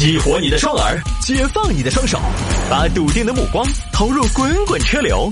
[0.00, 2.18] 激活你的双耳，解放你的双手，
[2.70, 3.62] 把笃定的目光
[3.92, 5.30] 投入滚滚车流。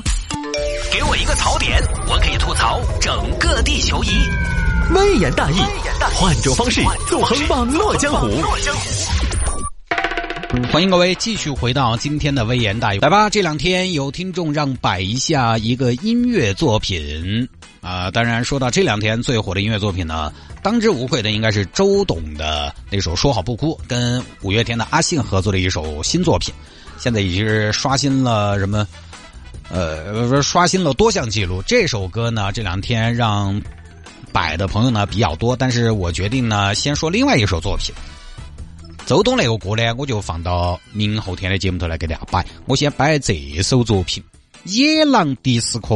[0.93, 4.09] 给我一个槽点，我可以吐槽整个地球仪。
[4.95, 5.57] 微言大义，
[6.15, 8.29] 换种方式纵横网络江湖。
[10.71, 12.99] 欢迎各位继续回到今天的微言大义。
[12.99, 17.49] 来吧，这两天有听众让摆一下一个音乐作品
[17.81, 26.53] 啊、当然说到这两天最火的音乐作品呢，当之无愧的应该是周董的那首《说好不哭》，跟五月天的阿信合作的一首新作品，
[26.99, 28.87] 现在已经是刷新了什么？
[29.71, 31.63] 呃，刷新了多项记录。
[31.67, 33.61] 这首歌呢，这两天让
[34.33, 37.95] 摆的朋友呢比较多，但是我决定呢，先说另外一首作品。
[39.07, 42.45] 周董那个歌呢，我就放到明后天的节目头来给大家摆。
[42.67, 44.23] 我先摆这首作品
[44.71, 45.95] 《野狼迪斯科》。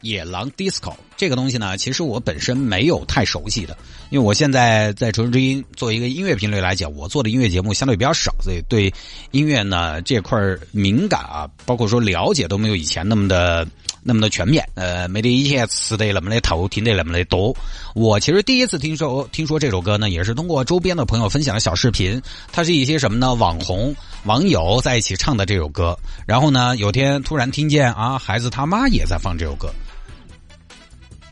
[0.00, 3.76] 野狼 disco 这个东西呢，其实我本身没有太熟悉的，
[4.10, 8.92] 因为我现在在城市之音做一个音乐频率来讲，我做的音乐节目相对比较少，所以对
[9.30, 13.66] 音乐呢这块儿敏感啊，包括说了解都没有以前那么的
[14.02, 17.56] 那么的全面，呃，没得以前吃的那么的透，听的那么的多。
[17.94, 22.20] 我其实第一次听说听说这首歌呢，也是通过周边的朋友分享的小视频，
[22.52, 23.32] 它是一些什么呢？
[23.32, 29.72] 网红网友在一起唱的这首歌，然后呢，有天突然听见啊，孩子他妈也在放这首歌。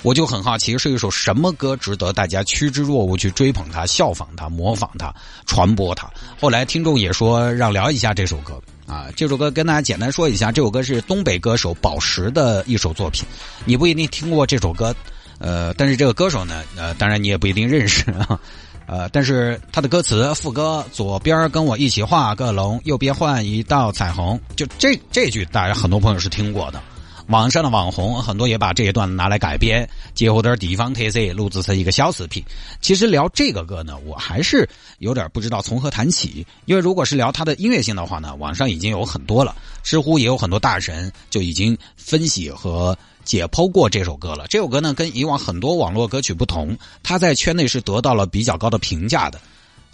[0.05, 5.11] 我就很好奇，是一首什么歌值得大家趋之若鹜去追捧它、效仿它、模仿它、
[5.47, 6.07] 传播它？
[6.39, 13.25] 后来听众也说让聊一下这首歌啊，这首歌跟大家简单说一下，这首歌是东北歌手宝石的一首作品，
[13.65, 14.95] 你不一定听过这首歌，
[15.39, 18.39] 呃，但是这个歌手呢，呃，当然你也不一定认识啊，
[18.87, 26.83] 呃，但是他的歌词副歌左边跟我一起画个龙，右边换一道彩虹，就这这句大家很多朋友是听过的。
[27.29, 32.45] 网上的网红很多也把这一段拿来改编，结合点地方特色，录制成一个小视频。
[32.83, 44.47] 其实聊这个歌呢，我还是有点不知道从何谈起，因为如果是聊它的音乐性的话呢，网上已经有很多了，知乎也有很多大神就已经分析和解剖过这首歌了。
[44.49, 49.41] 这首歌呢，跟以往很多网络歌曲不同，它在圈内是得到了比较高的评价的。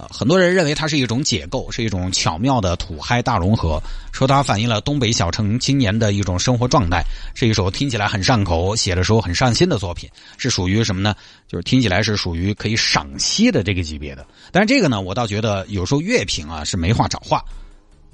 [0.09, 7.03] 很多人认为它是一种解构，是一种巧妙的土嗨大融合，说它反映了东北小城青年的一种生活状态，
[7.35, 11.15] 是一首听起来很上口、写的时候很上心的作品，是属于什么呢？
[11.49, 14.27] 就是听起来是属于可以赏析的这个级别的。
[14.53, 17.45] 但是这个呢，我倒觉得有时候乐评啊是没话找话。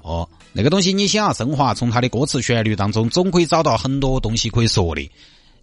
[0.01, 5.11] 哦，那个东西你想要升华，从它的歌词旋律当中，总可以找到很多东西可以说的，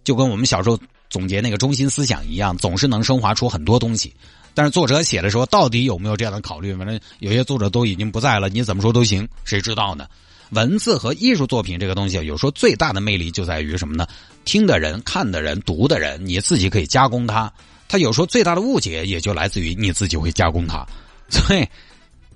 [0.03, 0.77] 就跟我们小时候
[1.09, 4.13] 总结那个中心思想一样，总是能升华出很多东西。
[4.55, 6.73] 但是作者写的时候，到底有没有这样的考虑？
[6.75, 10.07] 反正有些作者都已经不在了，你怎么说都行，谁知道呢？
[10.51, 14.07] 文字和艺术作品这个东西，有时候最大的魅力就在于什么呢？
[14.45, 17.51] 听的人、看的人、读的人，你自己可以加工它。
[17.87, 20.87] 它有时候最大的误解也就来自于你自己会加工它。
[21.29, 21.67] 所以，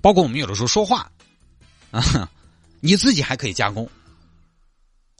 [0.00, 1.10] 包括我们有的时候说话
[1.90, 2.28] 啊，
[2.80, 3.88] 你自己还可以加工。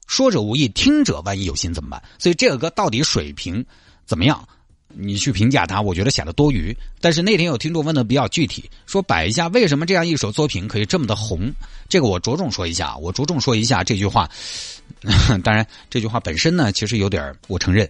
[0.06, 2.02] 说者无意，听者万一有心怎么办？
[2.18, 3.64] 所以这个歌到底水平
[4.04, 4.46] 怎么样？
[4.92, 6.76] 你去评价它，我觉得显得多余。
[7.00, 11.52] 但是那天有听众问的比较具体，说摆一下为什么这样一首作品可以这么的红？
[11.88, 14.28] 这个我着重说一下，我着重说一下这句话。
[15.42, 17.88] 当然，这句话本身呢，其实有点我承认，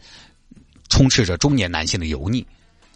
[0.88, 2.46] 充斥着中年男性的油腻。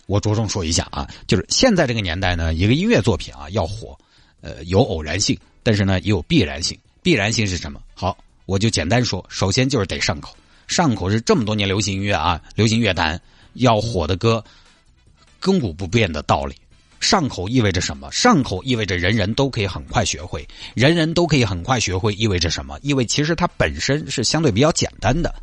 [0.07, 3.99] 我着重说一下啊，就是现在这个年代呢，一个音乐作品啊要火，
[4.43, 6.79] 呃，有偶然性，但是呢也有必然性。
[7.03, 7.81] 必然性是什么？
[7.95, 10.37] 好，我就简单说，首先就是得上口，
[10.69, 13.21] 上口是这么多年流行音乐啊，流行乐坛。
[13.55, 14.43] 要火的歌，
[15.41, 16.55] 亘古不变的道理。
[17.01, 18.11] 上口意味着什么？
[18.11, 22.79] 上口意味着人人都可以很快学会，人人都可以很快学会意味着什么？
[22.81, 25.35] 意味其实它本身是相对比较简单的。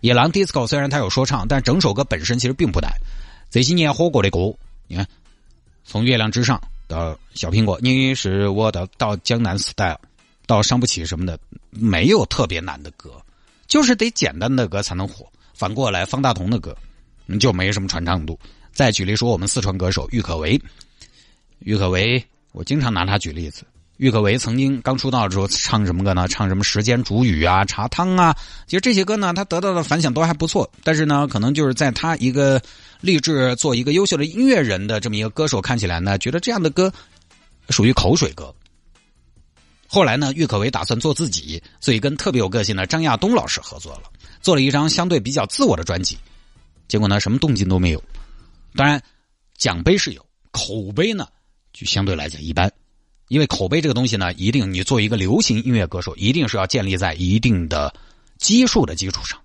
[0.00, 2.90] 野狼 disco 虽然它有说唱，但整首歌本身其实并不难。
[3.50, 4.54] 这些年火过的歌，
[4.86, 5.06] 你看，
[5.84, 6.58] 从月亮之上
[6.88, 10.00] 到小苹果，你是我的，到江南 style，
[10.46, 11.38] 到伤不起什么的，
[11.68, 13.10] 没有特别难的歌，
[13.66, 15.26] 就是得简单的歌才能火。
[15.52, 16.74] 反过来，方大同的歌。
[17.38, 18.38] 就没什么传唱度。
[18.72, 20.60] 再举例说，我们四川歌手郁可唯，
[21.60, 23.62] 郁可唯，我经常拿他举例子。
[23.98, 26.26] 郁可唯曾经刚出道的时候唱什么歌呢？
[26.26, 28.34] 唱什么《时间煮雨》啊、《茶汤》啊。
[28.66, 30.70] 其实这些歌呢，他得到的反响都还不错。
[30.82, 32.58] 但是呢，可能就是在他一个
[33.02, 36.90] 立志做一个优秀的音乐人的这么一个歌手看起来呢，觉得这样的歌
[37.68, 38.54] 属于口水歌。
[39.86, 44.04] 后来呢，郁可唯打算做自己，所以跟特别有个性的张亚东老师合作了，
[44.40, 46.16] 做了一张相对比较自我的专辑。
[46.90, 48.02] 结果呢，什么动静都没有。
[48.74, 49.00] 当然，
[49.56, 51.26] 奖杯是有，口碑呢
[51.72, 52.70] 就相对来讲一般。
[53.28, 57.94] 因为口碑这个东西呢，一定你作为一个流行音乐歌手，一定是要建立在一定的
[58.38, 59.38] 基数的基础上。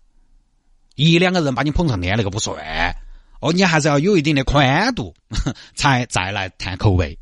[0.95, 2.95] 一两个人把你捧上天，那个不算
[3.41, 5.13] 哦，你还是要有一定的宽度，
[5.75, 7.15] 才再来谈口碑。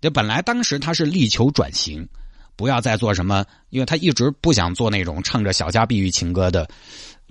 [0.00, 2.08] 就本来当时他是力求转型，
[2.56, 6.68] 不要再做什么，因为他一直不想做那种唱着小家碧玉情歌的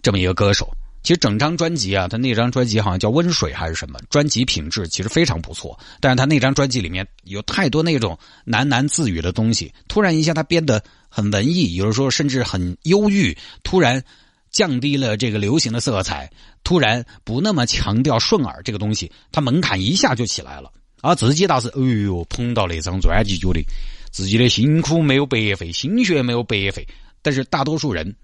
[0.01, 0.69] 这么一个歌手。
[1.04, 5.80] 其实整张专辑啊，他那张专辑好像叫《温水》还是什么，专辑品质其实非常不错。
[6.02, 14.04] 但是他那张专辑里面有太多那种喃喃自语的东西，突然一下他变得很文艺，有的时候甚至很忧郁，突然
[14.52, 16.30] 降低了这个流行的色彩，
[16.64, 20.72] 突然不那么强调顺耳这个东西，他门槛一下就起来了。
[21.02, 23.64] 而直接倒是，哎呦，碰到那张专辑，觉得
[24.12, 26.86] 自己的辛苦没有白费，心血没有白费。
[27.22, 28.16] 但是大多数人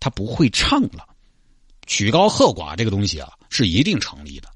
[0.00, 1.06] 他不会唱了。
[1.88, 4.48] 曲高和寡这个东西啊，是一定成立的。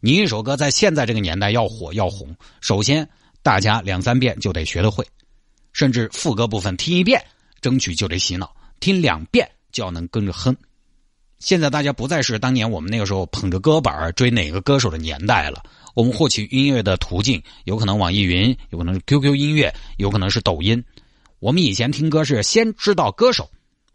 [0.00, 3.06] 你一首歌在现在这个年代要火要红，首先
[3.42, 5.04] 大家两三遍就得学得会，
[5.72, 7.22] 甚至副歌部分听一遍，
[7.60, 8.46] 争取就得洗脑；
[8.78, 10.56] 听两遍就要能跟着哼。
[11.40, 15.62] 现在大家不再是当年我们那个时候捧着歌板追哪个歌手的年代了。
[15.94, 20.82] 我们获取音乐的途径有可能网易云，有可能 QQ 音乐，有可能是抖音。
[21.40, 23.50] 我们以前听歌是先知道歌手，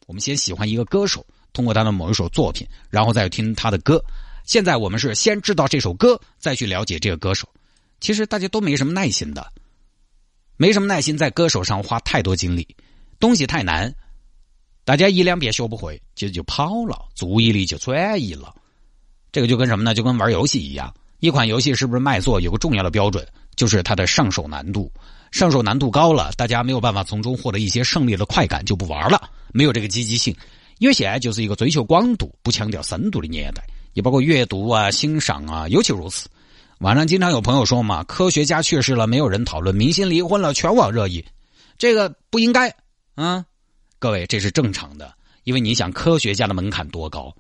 [0.08, 1.26] 我们先喜欢一个歌手。
[1.54, 4.04] 通过他的某一首作品，然后再听他的歌。
[4.46, 7.48] 现在我们是先知道这首歌，再去了解这个歌手。
[8.00, 9.52] 其实大家都没什么耐心的，
[10.58, 12.68] 没什么耐心在歌手上花太多精力，
[13.20, 13.94] 东西太难，
[14.84, 18.54] 大家一两遍学不会，就就跑了，注意力就转移了。
[19.32, 19.94] 这个就跟什么呢？
[19.94, 23.26] 就跟玩游戏一样，一款游戏是不是卖座有个重要的标准，
[23.56, 24.92] 就是它的上手难度。
[25.32, 30.36] 上手难度高了，大家没有办法从中获得一些胜利的快感，就不玩了，没有这个积极性。
[30.82, 33.64] 因为现在就是一个追求广度、不强调深度的年代，
[33.94, 36.28] 也包括阅读啊、欣赏啊，尤其如此。
[36.80, 41.24] 网上经常有朋友说嘛：“科学家去世了，没有人讨论；明星离婚了，全网热议。”
[41.78, 42.76] 这个不应该
[43.14, 43.46] 啊！
[44.00, 45.14] 各位，这是正常的，
[45.44, 47.32] 因为你想，科学家的门槛多高？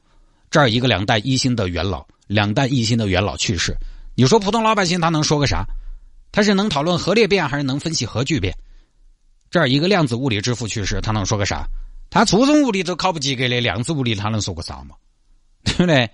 [0.52, 3.76] 这儿一个两弹一星的元老，两弹一星的元老去世，
[4.14, 5.66] 你说普通老百姓他能说个啥？
[6.32, 8.56] 他是能讨论核裂变，还是能分析核聚变？
[9.50, 11.68] 这儿一个量子物理之父去世，他能说个啥？
[12.12, 14.96] 他初中物理都考不及格的量子物理，他能说个啥嘛？
[15.66, 16.08] 对不对？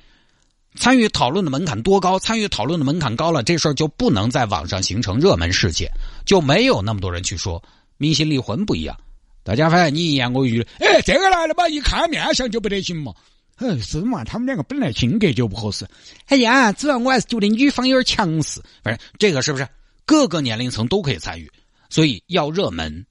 [0.75, 2.19] 参与讨论的门槛多高？
[2.19, 5.89] 参与讨论的门槛高了，这事儿就不能在网上形成热门事件，
[6.23, 7.61] 就没有那么多人去说。
[7.97, 8.95] 明星离婚不一样，
[9.43, 13.11] 大家反正你一言我一语，哎，这个来了嘛，一看面相就不得行嘛。
[13.57, 14.23] 哎，是嘛？
[14.23, 15.83] 他们两个本来性格就不合适。
[16.27, 18.61] 哎呀，主要我还是觉得女方有点强势。
[18.83, 19.67] 反正这个是不是
[20.05, 21.51] 各个年龄层都可以参与？
[21.89, 23.03] 所以要热门，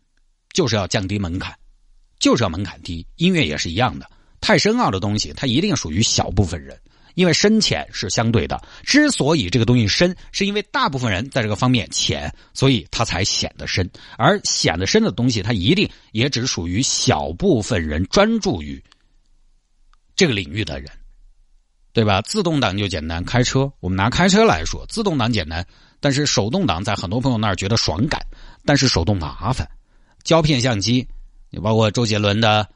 [0.52, 1.52] 就是要降低门槛。
[2.26, 4.10] 就是要门槛低，音乐也是一样的。
[4.40, 6.76] 太深奥的东西，它一定属于小部分人，
[7.14, 8.60] 因为深浅是相对的。
[8.82, 13.88] 之所以这个东西深，是因为大部分人在这个方面浅，所以它才显得深。
[14.18, 18.82] 而显得深的东西，它一定也只属于小部分人专注于
[20.16, 20.90] 这个领域的人，
[21.92, 22.20] 对吧？
[22.22, 25.64] 自动挡就简单，开车我们拿开车来说，自动挡简单，
[26.00, 28.20] 但是手动挡在很多朋友那儿觉得爽感，
[28.64, 29.64] 但是手动麻烦，
[30.24, 31.06] 胶片相机。
[31.50, 32.68] 也包括周杰伦的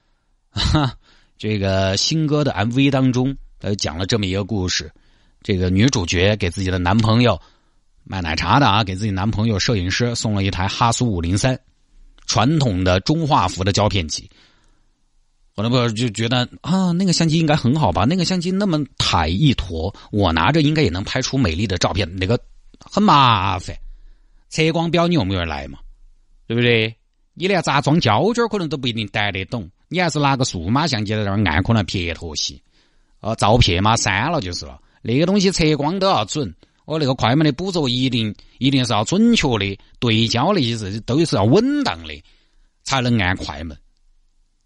[0.50, 0.94] 哈
[1.38, 4.90] 这个新歌的 MV 当中，他就，讲了这么一个故事：
[5.42, 7.40] 这个女主角给自己的男朋友
[8.04, 11.58] 卖奶茶的啊，给自己男朋友摄影师送了一台哈苏五零三，
[12.26, 14.28] 传统的中画幅的胶片机。
[15.56, 18.04] 我那朋友就觉得啊，那个相机应该很好吧？
[18.04, 22.16] 那个相机那么窄一坨，我拿着应该也能拍出美丽的照片。
[22.16, 22.38] 那个
[22.78, 23.76] 很麻烦，
[24.48, 25.78] 测光表你用不用来嘛？
[26.46, 26.94] 对不对？
[27.40, 32.54] 你连咋装胶卷可能都不一定带得懂，你还是拿个数码相机在那儿按，可能撇脱些。
[33.20, 34.78] 哦，照片嘛删了就是了。
[35.00, 36.54] 那个东西测光都要准，
[36.84, 42.22] 哦，那个快门的捕捉一定一定是要准确的，对焦那些是都是要稳当的，
[42.84, 43.74] 才能按快门。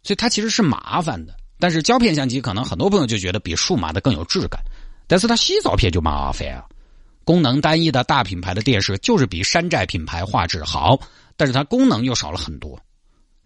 [0.02, 1.32] 所以它其实是麻烦的。
[1.60, 4.60] 但是胶片相机可能很多朋友就觉得比数码的更有质感，
[5.06, 6.64] 但是它洗照片就麻烦啊。
[7.22, 10.98] 功能单一的大品牌的电视就是比山寨品牌画质好。
[11.36, 12.78] 但是它功能又少了很多，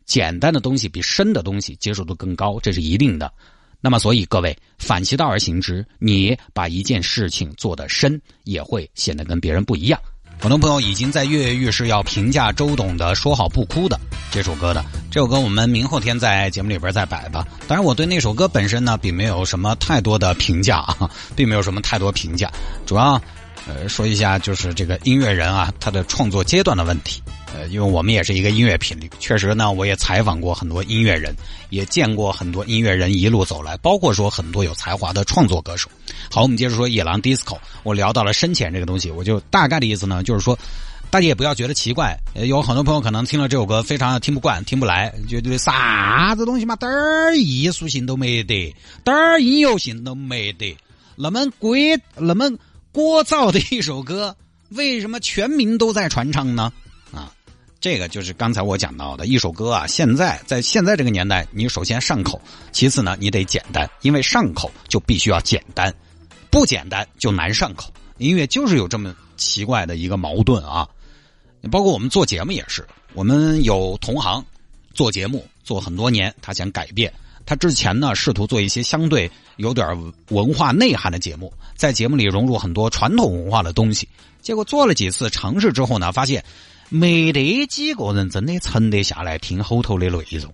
[0.04, 3.32] 简单的东西比深的东西接受度更高，这是一定的。
[3.80, 10.00] 那么，所以各位反其道而行之，你把一件事情做得深，也会显得跟别人不一样。
[10.40, 13.98] 很多朋友已经在跃跃欲试要评价周董的《说好不哭》的
[14.30, 17.46] 这首歌的，这首歌我们明后天在节目里边再摆吧。
[17.66, 22.52] 当然，我对那首歌本身呢，并没有什么太多的评价啊，并没有什么太多评价，
[22.86, 23.20] 主要
[23.68, 27.22] 呃说一下就是这个音乐人啊，他的创作阶段的问题。
[27.54, 31.34] 呃，因为我们也是一个音乐频率，确实呢，我也采访过很多音乐人，
[31.70, 35.88] 也见过很多音乐人一路走来，包括说很多有才华的创作歌手。
[36.30, 40.58] 好，我们接着说野狼 disco，我聊到了深浅这个东西，我就大概的意思呢，就是说，
[41.08, 50.76] 大家也不要觉得奇怪，有很多朋友可能听了这首歌非常听不惯、听不来，觉得啥子东西嘛，点儿艺术性都没得，点儿音乐性都没得，
[51.16, 52.50] 那么规那么
[52.92, 54.36] 聒噪的一首歌，
[54.70, 56.72] 为什么全民都在传唱呢？
[57.12, 57.32] 啊，
[57.80, 62.40] 这个就是刚才我讲到的一首歌啊，现在在现在这个年代，你首先上口，
[62.72, 65.94] 其次呢你得简单，因为上口就必须要简单，
[66.50, 67.92] 不简单就难上口。
[68.16, 70.88] 音乐就是有这么奇怪的一个矛盾啊，
[71.70, 74.44] 包括我们做节目也是，我们有同行
[74.92, 77.12] 做节目做很多年，他想改变，
[77.48, 84.06] 他之前呢试图做一些相对有点文化内涵的节目，在节目里融入很多传统文化的东西，
[84.42, 86.44] 结果做了几次尝试之后呢，发现。
[86.90, 90.50] 没得几个人真的沉得下来听后头的内容。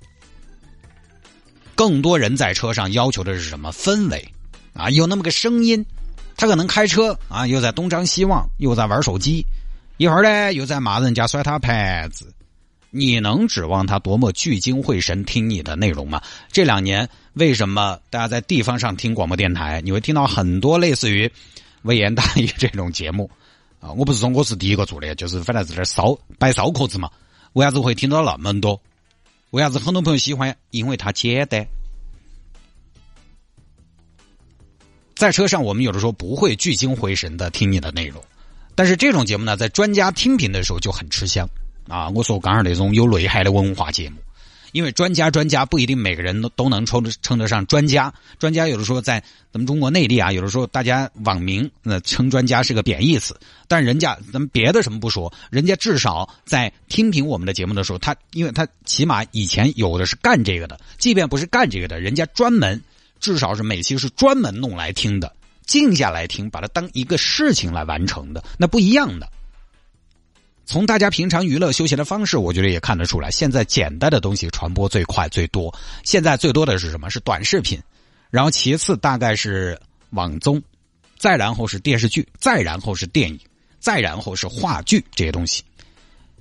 [1.76, 4.28] 更多人在车上要求的是什么氛围
[4.72, 4.90] 啊？
[4.90, 5.86] 有那么个声音，
[6.36, 9.46] 他可能开车啊，又在东张西望，又在玩手机，
[9.96, 12.34] 一会儿呢又在骂人家摔他盘子。
[12.96, 16.22] 你能指望他多么聚精会神听你的内容吗？
[16.52, 21.28] 这两年为什么大家在地方上听广播电台，你会听到很多类似于
[21.82, 23.28] 微言大义这种节目？
[23.80, 27.10] 啊，我不是说我是第一个做的，就是反正在那烧摆烧壳子嘛。
[27.54, 28.80] 为啥子会听到那么多？
[29.50, 30.56] 为啥子很多朋友喜欢？
[30.70, 31.66] 因为它简单。
[35.16, 38.22] 在车上，我们有的时候不会聚精会神的听你的内容，
[38.76, 41.48] 但是这种节目呢，在专家听评的时候就很吃香
[41.88, 42.08] 啊。
[42.10, 44.16] 我说刚才那种有内涵的文化节目。
[44.72, 49.20] 因为专家专家不一定每个人都都能称得称得上专家，专家有的时候在
[49.52, 53.36] 咱们中国内地啊，有的时候大家网名那称专家是个贬义词，
[53.68, 62.82] 但人家咱们别的什么不说，人家至少在听评我们的节目的时候，他因为他起码以前有的是干这个的，即便不是干这个的，人家专门
[63.20, 65.32] 至少是每期是专门弄来听的，
[65.66, 69.30] 静下来听，把它当一个事情来完成的，那不一样的。
[70.66, 75.72] 从大家平常娱乐休闲的方式，我觉得也看得出来，现在简单的东西传播最快最多。
[76.02, 77.10] 现在最多的是什么？
[77.10, 77.78] 是短视频，
[78.30, 79.78] 然后其次大概是
[80.10, 80.62] 网综，
[81.18, 83.38] 再然后是电视剧，再然后是电影，
[83.78, 85.62] 再然后是话剧这些东西。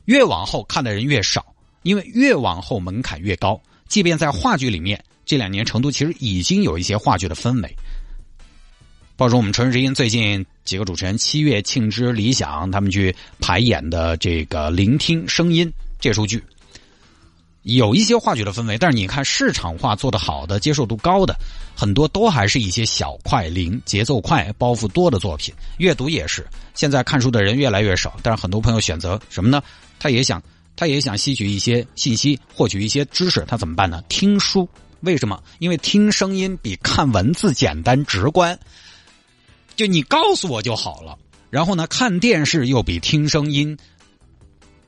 [0.06, 1.46] 越往后看的人越少，
[1.82, 3.62] 因为越往后门槛越高。
[3.88, 7.76] 即便在话剧里面，这两年成都其实已经有一些话剧的氛围。
[9.16, 15.68] 包括我们《城市之音》最近几个主持人七月庆之理想他们去排演的这个《聆听声音》
[16.00, 16.44] 这出剧，
[17.64, 21.36] 有一些话剧的氛围，但是你看市场化做得好的、接受度高的，
[21.76, 25.54] 很多都还是一些小快灵、节奏快、包袱多的作品。
[25.78, 29.62] 阅读也是，现在看书的人越来越少，但是很多朋友选择什么呢？
[30.00, 30.44] 他也想，
[30.76, 34.04] 他也想吸取一些信息，获取一些知识，他怎么办呢？
[34.10, 34.68] 听书。
[35.00, 35.42] 为什么？
[35.60, 38.58] 因为听声音比看文字简单直观。
[39.76, 41.18] 就你告诉我就好了，
[41.50, 43.78] 然后呢，看电视又比听声音，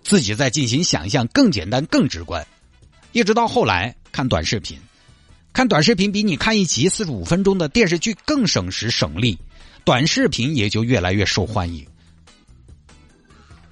[0.04, 2.46] 自己在进行想象更简单更直观，
[3.12, 4.78] 一直到后来看短视频，
[5.54, 9.40] 看短视频比你看一集四十五分钟的电视剧更省时省力，
[9.84, 11.86] 短视频也就越来越受欢迎。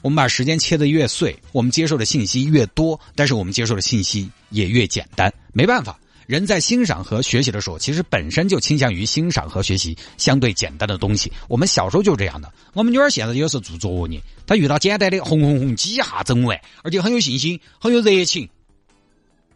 [0.01, 5.97] 我们把时间切得越碎，我们接受的信息越多，但是我们接受的信息也越简单，没办法。
[6.25, 11.31] 人在欣赏和学习的时候，其实本身就倾向于欣赏和学习相对简单的东西。
[11.47, 12.51] 我们小时候就这样的。
[12.73, 18.47] 我们女儿现在有时候做作业，她遇到简单的轰轰轰几下整完，而且很有信心，很有热情。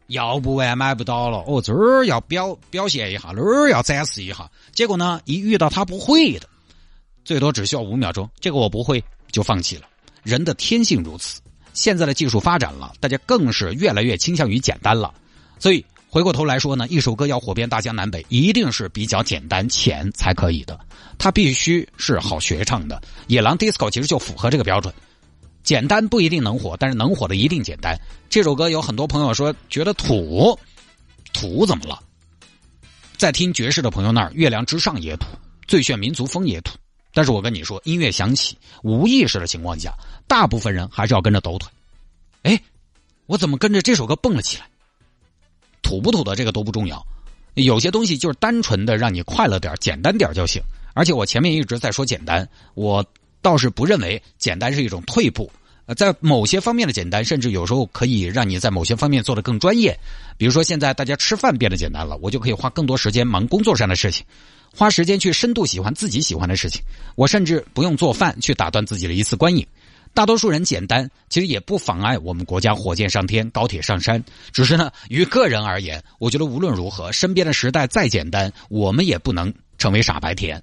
[0.08, 4.50] 要不完买不到了，哦，这儿要表表现一下，那儿要展示一下。
[4.72, 6.48] 结果呢，一遇到她不会的，
[7.26, 9.84] 最多只需要五秒钟，这个我不会就放弃了。
[10.24, 11.40] 人的天性如此。
[11.74, 15.14] 现在的技术发展了，大家更是越来越倾向于简单了，
[15.60, 15.86] 所以。
[16.10, 20.80] 回过头来说呢，一首歌要火遍大江南北，一定是比较简单浅才可以的。
[21.18, 22.96] 它必须是好学唱的，
[23.28, 24.94] 《野狼 DISCO》其实就符合这个标准。
[25.64, 27.94] 简单不一定能火，但是能火的一定简单。
[28.30, 30.58] 这首歌有很多朋友说觉得土，
[31.34, 32.02] 土怎么了？
[33.18, 35.26] 在听爵士的朋友那儿，《月亮之上》也土，
[35.68, 36.78] 《最炫民族风》也土。
[37.14, 39.94] 但是我跟你说，音乐响起，无意识的情况下，
[40.26, 41.70] 大部分人还是要跟着抖腿。
[42.44, 42.62] 哎，
[43.26, 44.70] 我怎么跟着这首歌蹦了起来？
[45.82, 47.06] 土不土的这个都不重要，
[47.54, 50.62] 有些东西就是单纯的让你快乐点、简单点就行。
[50.94, 53.06] 而且我前面一直在说简单，我
[53.42, 55.50] 倒是不认为简单是一种退步。
[55.86, 59.98] 呃，在某些方面的简单，甚至有时候可以让你在某些方面做得更专业。
[60.38, 64.26] 比如说，现在大家吃饭变得简单了，我就可以花更多时间忙工作上的事情，
[64.76, 66.82] 花时间去深度喜欢自己喜欢的事情。
[67.16, 69.66] 我甚至不用做饭去打断自己的一次观影。
[70.18, 74.26] 大多数人简单，其实也不妨碍我们国家火箭上天、高铁上山。
[74.52, 80.60] 只是呢，于个人而言，我觉得无论如何，身边的时代再简单，我们也不能成为傻白甜。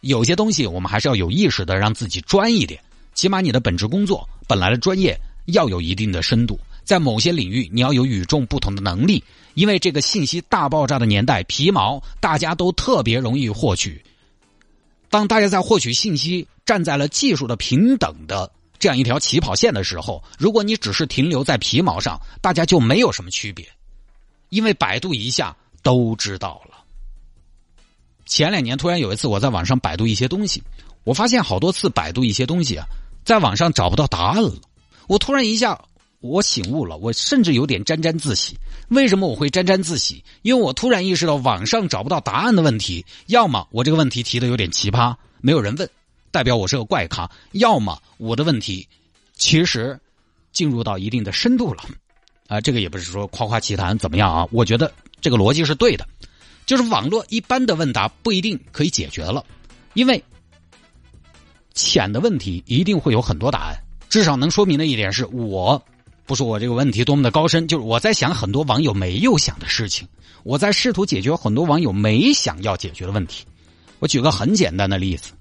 [0.00, 2.82] 有些东西，我们还是要有意识的让自己专一点。
[3.12, 5.14] 起码你的本职工作本来的专业
[5.48, 9.22] 要有一定的深度，在某些领域你要有与众不同的能力。
[9.52, 14.02] 因为这个信息大爆炸的年代，皮毛大家都特别容易获取。
[15.10, 18.50] 当大家在获取信息站在了技术的平等的。
[18.84, 23.66] 这样一条起跑线的时候，如果你只是停留在皮毛上，大家就没有什么区别，
[24.50, 26.84] 因为百度一下都知道了。
[28.26, 30.62] 前两年突然有一次，我在网上百度一些东西，
[31.02, 32.84] 我发现好多次百度一些东西啊，
[33.24, 34.52] 在网上找不到答案了。
[35.08, 35.82] 我突然一下，
[36.20, 38.54] 我醒悟了，我甚至有点沾沾自喜。
[38.88, 40.22] 为什么我会沾沾自喜？
[40.42, 45.88] 因为我突然意识到，网上找不到答案的问题，要么我这个问题提的有点奇葩，没有人问，
[46.34, 48.88] 代表我是个怪咖；要么我的问题
[49.34, 49.96] 其实
[50.50, 51.84] 进入到一定的深度了。
[52.48, 54.48] 啊，这个也不是说夸夸其谈怎么样啊？
[54.50, 56.04] 我觉得这个逻辑是对的，
[56.66, 59.46] 就是网络一般的问答不一定可以解决了，
[59.92, 60.20] 因为
[61.72, 63.76] 浅的问题一定会有很多答案。
[64.08, 65.80] 至少能说明的一点是，我
[66.26, 70.08] 不是我这个问题多么的高深，就是我在想很多网友没有想的事情，
[70.42, 73.44] 我在试图解决很多网友没想要解决的问题。
[74.00, 75.32] 我举个很简单的例子，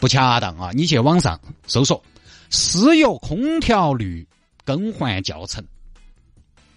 [0.00, 0.70] 不恰当啊！
[0.74, 2.02] 你去网上搜索
[2.50, 4.26] “私有空调滤
[4.64, 5.62] 更换教程”，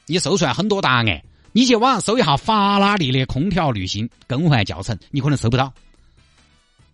[0.05, 1.23] 你搜出来很多答案。
[1.53, 5.73] 你去网上搜一下法拉利的空调滤芯更换教程，你可能搜不到。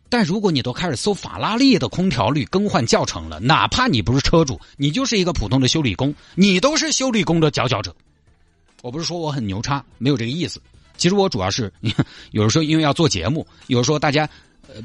[0.10, 7.96] 但如果你都开始搜法拉利的空调滤更换教程了，哪怕你不是车主，你就是一个普通的修理工，你都是修理工的佼佼者。
[8.82, 10.62] 我不是说我很牛叉，没有这个意思。
[10.98, 11.72] 其实我主要是，
[12.32, 14.30] 有的时候因为要做节目，有时候大家
[14.68, 14.82] 呃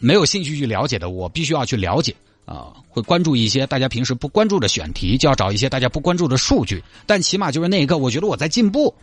[0.00, 2.14] 没有兴趣去了解的，我必须要去了解
[2.44, 6.82] 啊，会关注一些大家平时不关注的选题，就要找一些大家不关注的数据。
[7.06, 8.94] 但起码就是那一刻，我觉得我在进步。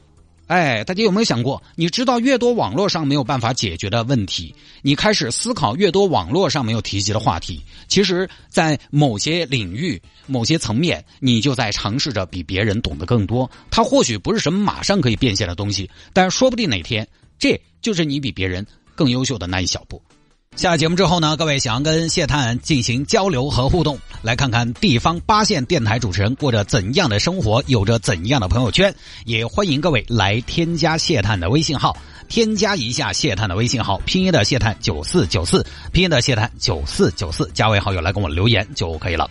[0.48, 1.62] 哎，大家有没有想过？
[1.76, 7.64] 你知道越多网络上没有办法解决的问题，你开始思考越多网络上没有提及的话题。
[7.88, 13.50] 其实，在某些领域、某些层面，你就在尝试着比别人懂得更多。
[13.72, 17.08] 它或许不是什么马上可以变现的东西，但说不定哪天，
[17.40, 20.00] 这就是你比别人更优秀的那一小步。
[20.56, 28.96] 下节目之后呢，各位想要跟谢探进行交流和互动，来看看地方八线电台主持人过着怎样的生活，有着怎样的朋友圈，
[29.26, 31.98] 也欢迎各位来添加谢探的微信号，
[32.30, 39.30] 添加一下谢探的微信号，拼音的谢探九四九四，拼音的谢探九四九四，加为好友来跟我留言就可以了。